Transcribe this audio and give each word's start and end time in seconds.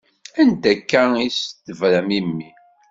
Anda 0.41 0.67
akka 0.73 1.01
i 1.25 1.27
s-tebram 1.37 2.09
i 2.17 2.19
mmi? 2.27 2.49